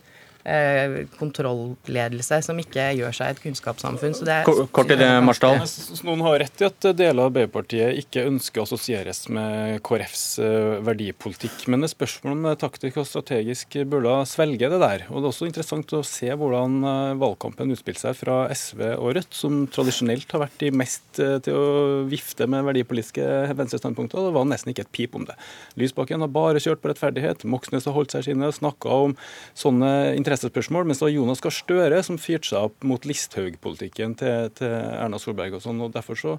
kontrollledelse 1.20 2.42
som 2.46 2.60
ikke 2.62 2.90
gjør 2.98 3.16
seg 3.16 3.36
et 3.36 3.42
kunnskapssamfunn. 3.44 4.16
Så 4.18 4.28
det 4.28 4.40
er, 4.40 4.66
Kort 4.74 4.94
i 4.94 4.98
det, 5.00 5.10
Marsdal. 5.26 5.62
Noen 6.08 6.24
har 6.26 6.40
rett 6.44 6.64
i 6.64 6.68
at 6.68 6.90
deler 6.98 7.24
av 7.24 7.30
Arbeiderpartiet 7.30 8.00
ikke 8.02 8.26
ønsker 8.30 8.64
å 8.64 8.70
assosieres 8.70 9.26
med 9.34 9.80
KrFs 9.86 10.24
eh, 10.44 10.78
verdipolitikk. 10.86 11.66
Men 11.70 11.84
det 11.84 11.90
er 11.90 11.96
spørsmål 11.96 12.36
om 12.36 12.48
taktisk 12.60 13.02
og 13.02 13.08
strategisk 13.10 13.80
burde 13.90 14.14
svelge 14.30 14.70
det 14.72 14.80
der. 14.82 15.06
Og 15.10 15.20
Det 15.20 15.28
er 15.28 15.34
også 15.34 15.50
interessant 15.50 15.96
å 15.98 16.04
se 16.08 16.30
hvordan 16.30 16.80
eh, 16.84 17.18
valgkampen 17.22 17.74
utspilte 17.76 18.06
seg 18.06 18.18
fra 18.20 18.40
SV 18.54 18.84
og 18.96 19.14
Rødt, 19.18 19.36
som 19.36 19.64
tradisjonelt 19.74 20.32
har 20.36 20.46
vært 20.46 20.60
de 20.62 20.72
mest 20.76 21.08
til 21.20 21.56
å 21.56 21.68
vifte 22.10 22.48
med 22.50 22.66
verdipolitiske 22.68 23.26
venstrestandpunkter. 23.58 24.30
Det 24.30 24.36
var 24.36 24.48
nesten 24.48 24.74
ikke 24.74 24.86
et 24.86 24.94
pip 24.96 25.18
om 25.18 25.26
det. 25.28 25.36
Lysbakken 25.80 26.24
har 26.24 26.32
bare 26.32 26.62
kjørt 26.64 26.82
på 26.84 26.92
rettferdighet. 26.92 27.46
Moxnes 27.50 27.88
har 27.90 27.96
holdt 27.96 28.14
seg 28.16 28.28
sine 28.30 28.50
og 28.50 28.56
snakka 28.56 29.00
om 29.08 29.16
sånne 29.58 29.92
interesser 30.16 30.39
interessespørsmål, 30.40 30.88
mens 30.88 31.02
det 31.02 31.06
var 31.08 31.14
Jonas 31.14 31.42
Gahr 31.44 31.56
Støre 31.56 32.02
som 32.06 32.20
fyrte 32.22 32.52
seg 32.52 32.70
opp 32.70 32.86
mot 32.88 33.08
Listhaug-politikken 33.08 34.16
til, 34.20 34.52
til, 34.58 34.72
Erna 34.72 35.20
Solberg. 35.22 35.58
og 35.58 35.64
sånn, 35.66 35.82
og 35.84 35.94
Derfor 35.96 36.20
så 36.20 36.36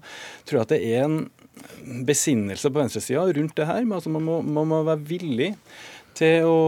tror 0.49 0.61
jeg 0.61 0.67
at 0.67 0.75
det 0.75 0.81
er 0.89 1.05
en 1.05 2.05
besinnelse 2.09 2.71
på 2.71 2.81
venstresida 2.81 3.27
rundt 3.37 3.57
det 3.59 3.69
her. 3.69 3.85
men 3.85 3.99
altså 3.99 4.13
man, 4.13 4.25
må, 4.25 4.41
man 4.43 4.71
må 4.71 4.83
være 4.89 5.05
villig 5.13 5.53
til 6.19 6.49
å 6.49 6.59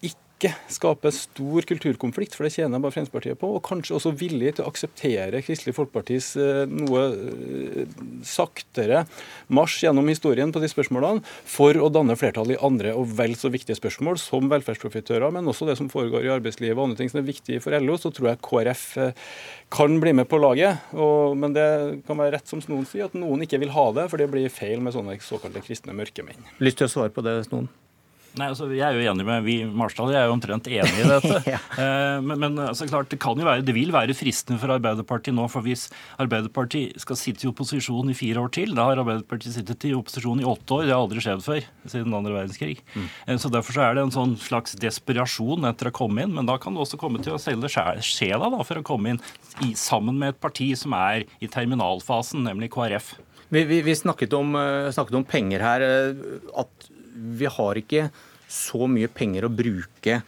ikke 0.00 0.25
ikke 0.36 0.52
skape 0.68 1.10
stor 1.16 1.64
kulturkonflikt, 1.64 2.34
for 2.36 2.44
det 2.44 2.52
tjener 2.58 2.80
bare 2.82 2.92
Fremskrittspartiet 2.92 3.38
på. 3.40 3.48
Og 3.56 3.62
kanskje 3.64 3.94
også 3.96 4.12
villig 4.20 4.56
til 4.56 4.66
å 4.66 4.70
akseptere 4.70 5.40
Kristelig 5.44 5.72
Folkepartis 5.78 6.28
eh, 6.40 6.64
noe 6.68 7.04
eh, 7.08 7.94
saktere 8.26 9.06
marsj 9.48 9.86
gjennom 9.86 10.08
historien 10.12 10.52
på 10.52 10.60
de 10.60 10.68
spørsmålene, 10.68 11.24
for 11.48 11.80
å 11.80 11.88
danne 11.92 12.18
flertall 12.20 12.52
i 12.52 12.58
andre 12.68 12.92
og 12.96 13.14
vel 13.16 13.36
så 13.38 13.48
viktige 13.52 13.78
spørsmål, 13.78 14.20
som 14.20 14.50
velferdsprofitører, 14.52 15.32
men 15.32 15.48
også 15.48 15.70
det 15.70 15.78
som 15.80 15.88
foregår 15.92 16.28
i 16.28 16.34
arbeidslivet 16.36 16.76
og 16.76 16.90
andre 16.90 17.00
ting 17.00 17.12
som 17.12 17.22
er 17.22 17.28
viktige 17.30 17.64
for 17.64 17.76
LO. 17.80 17.96
Så 18.00 18.12
tror 18.12 18.34
jeg 18.34 18.42
KrF 18.44 18.84
eh, 19.00 19.24
kan 19.72 19.96
bli 20.02 20.12
med 20.20 20.28
på 20.28 20.42
laget. 20.42 20.84
Og, 20.92 21.32
men 21.40 21.56
det 21.56 21.66
kan 22.06 22.20
være 22.20 22.36
rett 22.36 22.52
som 22.52 22.60
noen 22.68 22.84
sier, 22.84 23.08
at 23.08 23.16
noen 23.16 23.48
ikke 23.48 23.62
vil 23.64 23.72
ha 23.72 23.88
det, 23.96 24.10
for 24.12 24.20
det 24.20 24.28
blir 24.32 24.52
feil 24.52 24.84
med 24.84 24.92
sånne 24.96 25.16
såkalte 25.24 25.64
kristne 25.64 25.96
mørkemenn. 25.96 26.52
Lyst 26.60 26.82
til 26.82 26.90
å 26.90 26.92
svare 26.98 27.14
på 27.14 27.24
det, 27.24 27.38
Snoen? 27.48 27.72
Nei, 28.36 28.50
altså, 28.52 28.66
Jeg 28.68 28.84
er 28.84 28.98
jo 28.98 29.12
enig 29.12 29.24
med 29.24 29.44
vi, 29.46 29.54
Marsdal 29.64 30.10
jeg 30.12 30.20
er 30.20 30.26
jo 30.28 30.34
omtrent 30.34 30.66
enig 30.68 30.98
i 31.00 31.06
dette. 31.08 31.38
ja. 31.54 31.60
eh, 31.80 32.18
men, 32.20 32.36
men 32.42 32.58
altså, 32.66 32.84
klart, 32.88 33.08
det, 33.12 33.18
kan 33.22 33.38
jo 33.38 33.46
være, 33.46 33.64
det 33.64 33.74
vil 33.76 33.92
være 33.94 34.16
fristende 34.16 34.60
for 34.60 34.74
Arbeiderpartiet 34.74 35.36
nå. 35.36 35.46
for 35.52 35.64
Hvis 35.64 35.86
Arbeiderpartiet 36.20 37.00
skal 37.00 37.16
sitte 37.20 37.46
i 37.46 37.50
opposisjon 37.50 38.12
i 38.12 38.16
fire 38.16 38.42
år 38.42 38.52
til 38.52 38.74
Da 38.76 38.90
har 38.90 39.00
Arbeiderpartiet 39.00 39.56
sittet 39.56 39.88
i 39.88 39.94
opposisjon 39.96 40.42
i 40.42 40.48
åtte 40.48 40.76
år. 40.76 40.84
Det 40.84 40.92
har 40.92 41.04
aldri 41.06 41.24
skjedd 41.24 41.44
før 41.46 41.64
siden 41.88 42.16
andre 42.18 42.34
verdenskrig. 42.36 42.82
Mm. 42.92 43.06
Eh, 43.24 43.38
så 43.40 43.52
Derfor 43.56 43.78
så 43.78 43.86
er 43.86 43.96
det 43.96 44.04
en 44.04 44.16
sånn 44.18 44.34
slags 44.42 44.76
desperasjon 44.82 45.64
etter 45.70 45.88
å 45.88 45.94
komme 45.96 46.26
inn. 46.26 46.34
Men 46.36 46.50
da 46.50 46.58
kan 46.60 46.76
du 46.76 46.82
også 46.84 47.00
komme 47.00 47.22
til 47.24 47.36
å 47.36 47.40
selge 47.40 47.72
sjela 48.04 48.50
da, 48.52 48.60
for 48.68 48.82
å 48.82 48.84
komme 48.84 49.14
inn 49.14 49.22
i, 49.64 49.72
sammen 49.80 50.20
med 50.20 50.34
et 50.34 50.42
parti 50.42 50.68
som 50.76 50.92
er 50.98 51.24
i 51.40 51.48
terminalfasen, 51.48 52.44
nemlig 52.44 52.68
KrF. 52.76 53.14
Vi, 53.48 53.62
vi, 53.64 53.80
vi 53.86 53.96
snakket, 53.96 54.36
om, 54.36 54.52
eh, 54.60 54.92
snakket, 54.92 55.16
om, 55.22 55.24
penger 55.24 55.64
her. 55.64 55.88
At 56.60 56.90
vi 57.16 57.48
har 57.48 57.80
ikke 57.80 58.08
så 58.48 58.86
mye 58.90 59.10
penger 59.12 59.46
å 59.46 59.52
bruke 59.52 60.20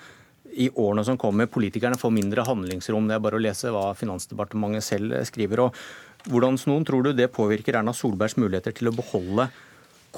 i 0.58 0.68
årene 0.74 1.04
som 1.06 1.18
kommer. 1.20 1.46
Politikerne 1.50 1.98
får 2.00 2.14
mindre 2.14 2.44
handlingsrom. 2.46 3.08
Det 3.08 3.16
er 3.16 3.22
bare 3.22 3.38
å 3.38 3.42
lese 3.42 3.72
hva 3.74 3.92
Finansdepartementet 3.98 4.86
selv 4.86 5.16
skriver. 5.28 5.66
Og 5.68 6.28
hvordan 6.32 6.58
Snoen, 6.58 6.86
tror 6.88 7.06
du 7.06 7.12
det 7.14 7.30
påvirker 7.34 7.78
Erna 7.78 7.94
Solbergs 7.94 8.38
muligheter 8.40 8.74
til 8.74 8.90
å 8.90 8.96
beholde 8.96 9.48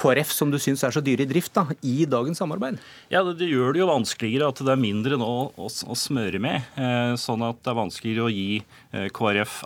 KrF, 0.00 0.30
som 0.32 0.52
du 0.52 0.58
syns 0.62 0.84
er 0.86 0.94
så 0.94 1.02
dyr 1.04 1.24
i 1.24 1.28
drift, 1.28 1.52
da, 1.56 1.66
i 1.82 2.06
dagens 2.08 2.38
samarbeid? 2.40 2.78
Ja, 3.10 3.24
Det, 3.26 3.36
det 3.42 3.50
gjør 3.50 3.74
det 3.74 3.82
jo 3.82 3.90
vanskeligere 3.90 4.48
at 4.52 4.62
det 4.62 4.72
er 4.72 4.80
mindre 4.80 5.18
nå 5.20 5.28
å, 5.50 5.66
å 5.66 5.98
smøre 5.98 6.40
med. 6.42 6.70
Eh, 6.78 7.14
sånn 7.20 7.42
at 7.44 7.60
det 7.60 7.72
er 7.72 7.80
vanskeligere 7.82 8.28
å 8.28 8.32
gi 8.32 8.62
eh, 8.62 9.08
KrF 9.12 9.60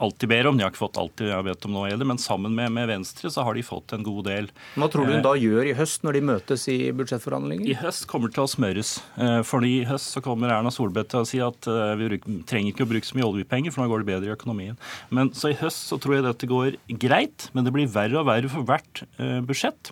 alltid 0.00 0.32
ber 0.32 0.48
om. 0.48 0.56
De 0.56 0.64
har 0.64 0.72
ikke 0.72 0.84
fått 0.86 0.98
alt 1.00 1.16
de 1.20 1.28
har 1.32 1.44
bedt 1.46 1.68
om 1.68 1.76
nå 1.76 1.84
heller, 1.88 2.08
men 2.08 2.20
sammen 2.22 2.56
med, 2.56 2.72
med, 2.72 2.88
Venstre 2.88 3.30
så 3.32 3.44
har 3.44 3.58
de 3.58 3.64
fått 3.66 3.92
en 3.92 4.06
god 4.06 4.24
del. 4.30 4.50
Hva 4.78 4.88
tror 4.88 5.04
du 5.04 5.16
hun 5.18 5.24
da 5.26 5.34
gjør 5.36 5.68
i 5.68 5.76
høst, 5.76 6.04
når 6.06 6.16
de 6.16 6.24
møtes 6.32 6.64
i 6.72 6.78
budsjettforhandlinger? 6.96 7.68
I 7.68 7.76
høst 7.82 8.08
kommer 8.08 8.30
det 8.30 8.38
til 8.38 8.46
å 8.46 8.50
smøres. 8.54 8.96
for 9.44 9.58
fordi 9.58 9.80
i 9.80 9.86
høst 9.88 10.14
så 10.14 10.22
kommer 10.22 10.52
Erna 10.54 10.70
Solberg 10.70 11.08
til 11.10 11.24
å 11.24 11.26
si 11.26 11.40
at 11.42 11.66
eh, 11.70 11.94
vi 11.98 12.18
trenger 12.46 12.70
ikke 12.70 12.86
å 12.86 12.90
bruke 12.92 13.08
så 13.08 13.18
mye 13.18 13.26
oljepenger, 13.26 13.74
for 13.74 13.82
nå 13.82 13.90
går 13.90 14.04
det 14.04 14.10
bedre 14.12 14.30
i 14.30 14.34
økonomien. 14.36 14.78
Men 15.14 15.32
så 15.34 15.50
i 15.50 15.58
høst 15.58 15.90
så 15.90 15.98
tror 15.98 16.18
jeg 16.18 16.26
dette 16.28 16.50
går 16.50 16.78
greit, 17.02 17.48
men 17.56 17.66
det 17.66 17.74
blir 17.74 17.90
verre 17.90 18.20
og 18.20 18.28
verre 18.30 18.52
for 18.52 18.66
hvert 18.68 19.02
eh, 19.18 19.40
budsjett. 19.42 19.90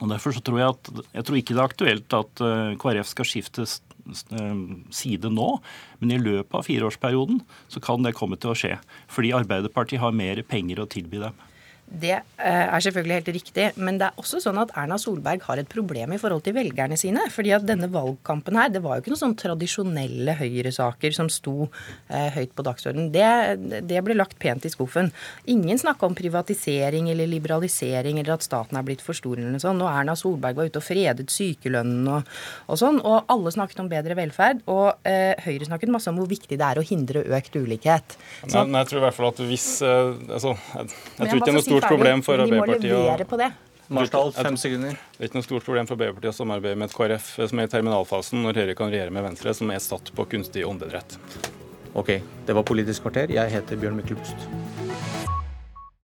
Og 0.00 0.10
Derfor 0.10 0.34
så 0.34 0.42
tror 0.44 0.58
jeg 0.60 0.74
at 0.74 0.90
jeg 1.14 1.26
tror 1.28 1.38
ikke 1.38 1.54
det 1.54 1.62
er 1.62 1.70
aktuelt 1.70 2.16
at 2.18 2.40
KrF 2.82 3.08
skal 3.14 3.28
skiftes 3.30 3.78
Eh, 3.78 3.95
side 4.14 5.30
nå, 5.32 5.48
men 6.00 6.14
i 6.14 6.20
løpet 6.20 6.54
av 6.54 6.66
fireårsperioden 6.66 7.42
så 7.72 7.82
kan 7.84 8.06
det 8.06 8.16
komme 8.18 8.38
til 8.40 8.52
å 8.52 8.58
skje. 8.58 8.76
Fordi 9.12 9.34
Arbeiderpartiet 9.36 10.02
har 10.02 10.16
mer 10.16 10.42
penger 10.46 10.82
å 10.82 10.90
tilby 10.90 11.22
dem. 11.24 11.36
Det 11.86 12.16
eh, 12.16 12.66
er 12.66 12.82
selvfølgelig 12.82 13.14
helt 13.14 13.28
riktig. 13.36 13.66
Men 13.78 13.98
det 14.00 14.08
er 14.08 14.18
også 14.18 14.40
sånn 14.42 14.58
at 14.58 14.72
Erna 14.78 14.98
Solberg 14.98 15.44
har 15.46 15.60
et 15.60 15.68
problem 15.70 16.16
i 16.16 16.18
forhold 16.18 16.42
til 16.44 16.56
velgerne 16.56 16.98
sine. 16.98 17.22
fordi 17.30 17.52
at 17.54 17.66
denne 17.66 17.88
valgkampen 17.92 18.58
her, 18.58 18.72
det 18.74 18.82
var 18.82 18.96
jo 18.96 19.04
ikke 19.04 19.12
noen 19.14 19.22
sånn 19.22 19.36
tradisjonelle 19.38 20.34
høyresaker 20.40 21.14
som 21.14 21.30
sto 21.30 21.68
eh, 22.10 22.28
høyt 22.34 22.56
på 22.58 22.64
dagsordenen. 22.66 23.12
Det, 23.14 23.82
det, 23.86 24.02
ble 24.02 24.16
lagt 24.18 24.38
pent 24.42 24.66
i 24.66 24.72
skuffen. 24.72 25.12
Ingen 25.46 25.78
snakka 25.78 26.08
om 26.08 26.16
privatisering 26.18 27.10
eller 27.12 27.30
liberalisering 27.30 28.18
eller 28.18 28.34
at 28.34 28.46
staten 28.46 28.78
er 28.78 28.86
blitt 28.86 29.04
for 29.04 29.16
stor 29.16 29.38
eller 29.38 29.54
noe 29.54 29.62
sånt. 29.62 29.84
Og 29.84 29.90
Erna 29.90 30.18
Solberg 30.18 30.58
var 30.58 30.68
ute 30.70 30.82
og 30.82 30.86
fredet 30.86 31.30
sykelønnen 31.30 32.10
og, 32.10 32.34
og 32.66 32.82
sånn. 32.82 32.98
Og 32.98 33.30
alle 33.32 33.54
snakket 33.54 33.84
om 33.84 33.92
bedre 33.92 34.18
velferd. 34.18 34.66
Og 34.66 35.06
eh, 35.06 35.38
Høyre 35.46 35.70
snakket 35.70 35.94
masse 35.94 36.10
om 36.10 36.18
hvor 36.18 36.30
viktig 36.30 36.58
det 36.58 36.66
er 36.66 36.82
å 36.82 36.86
hindre 36.86 37.22
økt 37.38 37.54
ulikhet. 37.54 38.18
Så, 38.42 38.58
nei, 38.58 38.66
nei, 38.74 38.82
jeg 38.82 38.90
tror 38.90 39.04
i 39.04 39.06
hvert 39.06 39.20
fall 39.20 39.30
at 39.30 39.42
hvis 39.46 39.70
eh, 39.86 40.12
altså, 40.34 40.56
jeg, 40.74 40.90
jeg 40.90 41.30
tror 41.30 41.38
ikke 41.38 41.46
det 41.46 41.54
er 41.54 41.58
noe 41.60 41.75
stort 41.76 41.92
problem 41.92 42.22
for 42.26 42.42
Arbeiderpartiet. 42.44 42.88
De 42.88 42.94
må 42.94 43.02
levere 43.04 43.28
på 43.28 43.40
det. 43.40 43.50
Marsdal, 43.86 44.32
fem 44.34 44.56
sekunder. 44.58 44.96
Det 45.14 45.22
er 45.22 45.28
ikke 45.30 45.38
noe 45.38 45.46
stort 45.46 45.66
problem 45.68 45.86
for 45.86 45.94
Arbeiderpartiet 45.94 46.32
å 46.32 46.38
samarbeide 46.40 46.80
med 46.80 46.90
et 46.90 46.96
KrF 46.96 47.28
som 47.52 47.62
er 47.62 47.68
i 47.68 47.72
terminalfasen, 47.76 48.42
når 48.42 48.62
Høyre 48.62 48.78
kan 48.78 48.90
regjere 48.90 49.14
med 49.14 49.28
Venstre, 49.28 49.54
som 49.54 49.70
er 49.70 49.82
satt 49.84 50.10
på 50.16 50.26
kunstig 50.32 50.66
åndedrett. 50.66 51.18
Ok, 51.96 52.18
det 52.48 52.58
var 52.58 52.66
Politisk 52.66 53.06
kvarter. 53.06 53.30
Jeg 53.32 53.54
heter 53.54 53.78
Bjørn 53.80 53.96
Myklebust. 54.00 54.85